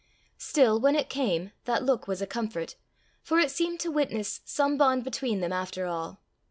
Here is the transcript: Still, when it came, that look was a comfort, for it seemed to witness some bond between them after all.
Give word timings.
Still, 0.39 0.79
when 0.79 0.95
it 0.95 1.09
came, 1.11 1.51
that 1.65 1.83
look 1.83 2.07
was 2.07 2.23
a 2.23 2.25
comfort, 2.25 2.75
for 3.21 3.37
it 3.37 3.51
seemed 3.51 3.79
to 3.81 3.91
witness 3.91 4.41
some 4.45 4.75
bond 4.75 5.03
between 5.03 5.41
them 5.41 5.53
after 5.53 5.85
all. 5.85 6.19